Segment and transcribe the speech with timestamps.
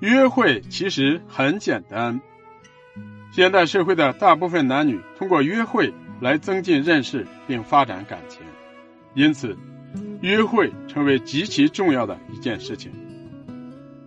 [0.00, 2.20] 约会其实很简单。
[3.32, 8.40] 现代社会的大部分男女通过约会来增进认识并发展感情，
[9.14, 9.56] 因此，
[10.20, 12.92] 约会成为极其重要的一件事情。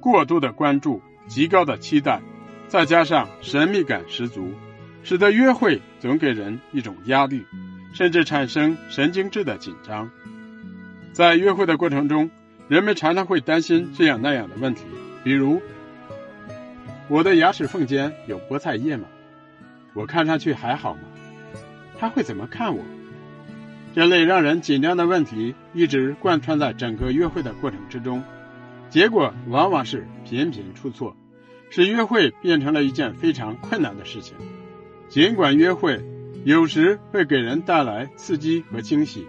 [0.00, 2.20] 过度的关注、极高的期待，
[2.68, 4.52] 再加上神秘感十足，
[5.02, 7.46] 使得约会总给人一种压力，
[7.94, 10.10] 甚至产生神经质的紧张。
[11.12, 12.30] 在约会的过程中，
[12.68, 14.82] 人们常常会担心这样那样的问题，
[15.24, 15.60] 比如。
[17.06, 19.08] 我的牙齿缝间有菠菜叶吗？
[19.92, 21.00] 我看上去还好吗？
[21.98, 22.82] 他会怎么看我？
[23.94, 28.24] 这类让人紧张的问题一直贯穿在整个约会的过程之中，
[28.88, 31.14] 结果往往是频频出错，
[31.68, 34.34] 使约会变成了一件非常困难的事情。
[35.10, 36.02] 尽管约会
[36.44, 39.28] 有时会给人带来刺激和惊喜，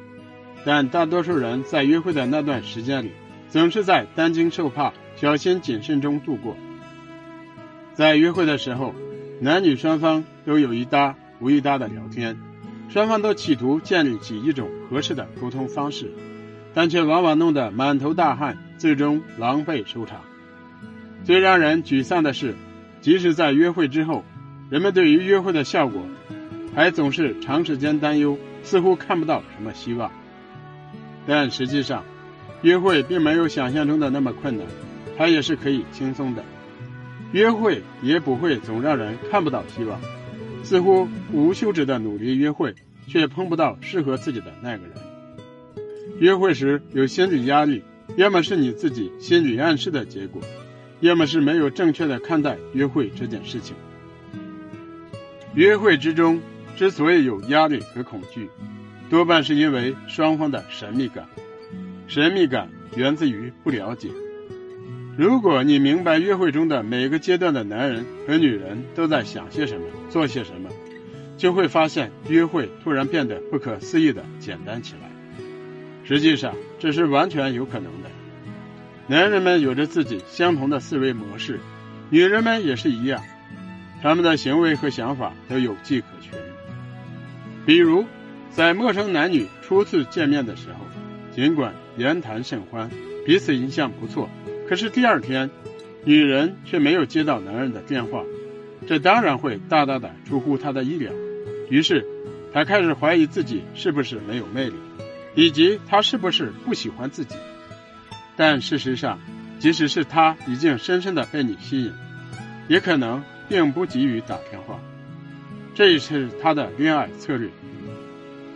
[0.64, 3.12] 但大多数人在约会的那段时间里，
[3.50, 6.56] 总是在担惊受怕、小心谨慎中度过。
[7.94, 8.94] 在约会的时候，
[9.40, 12.38] 男女双方都有一搭无一搭的聊天，
[12.90, 16.12] 双方都企图建立起一种合适的沟通方式，
[16.74, 20.22] 但却往往弄得满头大汗，最终狼狈收场。
[21.24, 22.56] 最让人沮丧的是，
[23.02, 24.24] 即使在约会之后，
[24.70, 26.02] 人们对于约会的效果，
[26.76, 30.12] 还总是长时间担忧，似乎看不到什么希望。
[31.26, 32.04] 但实际上，
[32.62, 34.68] 约会并没有想象中的那么困难，
[35.18, 36.44] 它也是可以轻松的。
[37.32, 40.00] 约会也不会总让人看不到希望，
[40.64, 42.76] 似乎无休止的努力约会，
[43.08, 44.94] 却碰不到适合自己的那个人。
[46.20, 47.84] 约会时有心理压力，
[48.16, 50.42] 要么是你自己心理暗示的结果，
[51.02, 53.76] 要么是没有正确的看待约会这件事情。
[55.56, 56.42] 约会之中
[56.78, 58.50] 之所以有压力和恐惧，
[59.10, 61.28] 多半是因为双方的神秘感。
[62.08, 64.10] 神秘感源自于不了解。
[65.18, 70.70] 如果你明白约会中的每个阶段的男人和女人都在想些什么、做些什么，
[71.38, 75.10] 就会发现约会突然变得不可思议的简单起来。
[76.04, 78.10] 实际上，这是完全有可能的。
[79.08, 81.62] 男人们有着自己相同的思维模式，
[82.10, 83.24] 女人们也是一样，
[84.02, 86.32] 他们的行为和想法都有迹可循。
[87.66, 88.04] 比如，
[88.52, 90.86] 在陌生男女初次见面的时候，
[91.34, 92.90] 尽管言谈甚欢，
[93.26, 94.30] 彼此印象不错。
[94.68, 95.50] 可是第二天，
[96.04, 98.24] 女人却没有接到男人的电话，
[98.88, 101.12] 这当然会大大的出乎她的意料。
[101.70, 102.06] 于是，
[102.54, 104.76] 她开始怀疑自己是不是没有魅力，
[105.36, 107.36] 以及他是不是不喜欢自己。
[108.36, 109.20] 但事实上，
[109.60, 111.94] 即使是他已经深深的被你吸引，
[112.68, 114.80] 也可能并不急于打电话。
[115.74, 117.50] 这也是他的恋爱策略。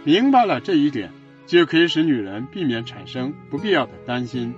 [0.03, 1.11] 明白了这一点，
[1.45, 4.55] 就可以使女人避免产生不必要的担心。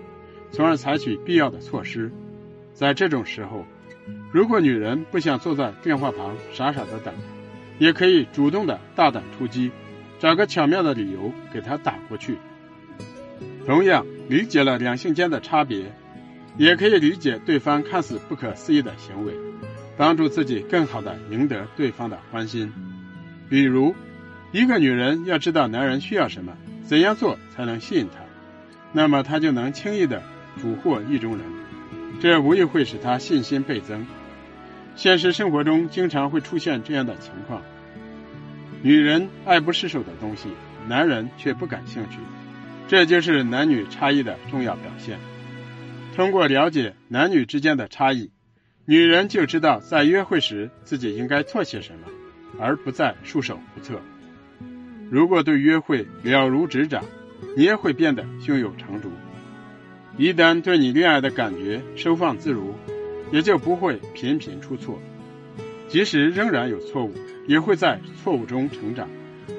[0.51, 2.12] 从而采取必要的措施。
[2.73, 3.66] 在这种时候，
[4.31, 7.13] 如果女人不想坐在电话旁傻傻的等，
[7.79, 9.72] 也可以主动的大胆出击，
[10.19, 12.38] 找个巧妙的理由给他打过去。
[13.66, 15.94] 同样理解了两性间的差别，
[16.57, 19.33] 也可以理解对方看似不可思议的行为，
[19.97, 22.72] 帮助自己更好的赢得对方的欢心。
[23.50, 23.95] 比如，
[24.51, 28.23] 一个女人要知道男人需要什么，怎样做才能吸引他，
[28.94, 30.23] 那么她就能轻易的。
[30.57, 31.45] 俘获意中人，
[32.19, 34.06] 这无疑会使他信心倍增。
[34.95, 37.62] 现实生活中经常会出现这样的情况：
[38.81, 40.50] 女人爱不释手的东西，
[40.88, 42.17] 男人却不感兴趣，
[42.88, 45.17] 这就是男女差异的重要表现。
[46.16, 48.31] 通过了解男女之间的差异，
[48.85, 52.12] 女人就知道在约会时自己应该做些什么，
[52.59, 54.01] 而不再束手无策。
[55.09, 57.06] 如果对约会了如指掌，
[57.56, 59.09] 你也会变得胸有成竹。
[60.18, 62.76] 一旦对你恋爱的感觉收放自如，
[63.32, 65.00] 也就不会频频出错。
[65.88, 67.14] 即使仍然有错误，
[67.48, 69.10] 也会在错误中成长，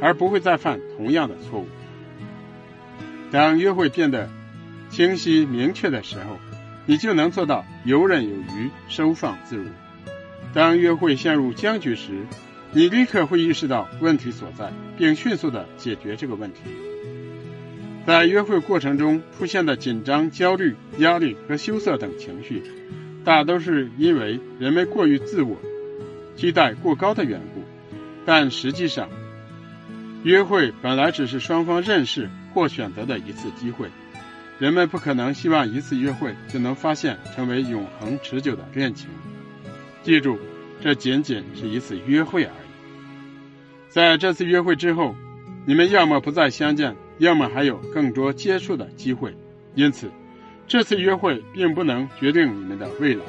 [0.01, 1.67] 而不会再犯同样的错误。
[3.31, 4.31] 当约会变得
[4.91, 6.39] 清晰明确的时候，
[6.87, 9.67] 你就能做到游刃有余、收放自如。
[10.55, 12.27] 当约会陷入僵局时，
[12.73, 16.61] 你立刻会意识到问题所在，并迅速的解决这个问题。
[18.05, 22.63] 在约会过程中出现的紧张、焦虑、压力和羞涩等情绪，
[23.25, 25.57] 大都是因为人们过于自我、
[26.35, 27.63] 期待过高的缘故。
[28.25, 29.09] 但实际上，
[30.25, 33.89] 约会本来只是双方认识或选择的一次机会，
[34.59, 39.09] 人们不可能希望一次约会就能发现成为永恒持久的恋情。
[40.03, 40.39] 记住，
[40.81, 43.89] 这仅仅是一次约会而已。
[43.89, 45.15] 在这次约会之后，
[45.67, 46.97] 你们要么不再相见。
[47.23, 49.33] 要么还有更多接触的机会，
[49.77, 50.11] 因此，
[50.67, 53.23] 这次约会并不能决定你们的未来。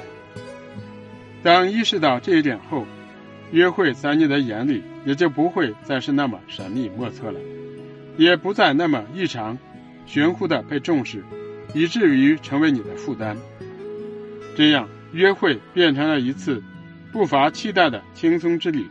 [1.44, 2.88] 当意识到这一点后，
[3.52, 7.40] 约会在你的眼里也就不会再是那么神秘莫测了，
[8.18, 9.60] 也不再那么异常、
[10.08, 11.24] 玄乎的被重视，
[11.76, 13.38] 以至于成为你的负担。
[14.58, 16.64] 这样，约会变成了一次
[17.12, 18.88] 不乏期待的轻松之旅，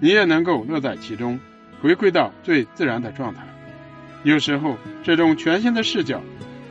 [0.00, 1.38] 你也能够乐在其中，
[1.82, 3.42] 回归到最自然的状态。
[4.24, 6.22] 有时候，这种全新的视角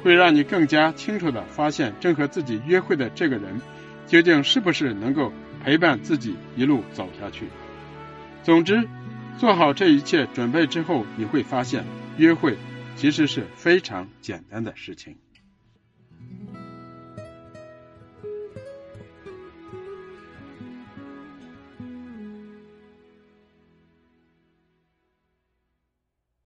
[0.03, 3.61] 会让你更加清楚地发现，正和自己约会的这个人。
[4.05, 5.31] 究竟是不是能够
[5.63, 7.45] 陪伴自己一路走下去？
[8.43, 8.85] 总之，
[9.37, 11.85] 做好这一切准备之后，你会发现，
[12.17, 12.57] 约会
[12.97, 15.15] 其实是非常简单的事情。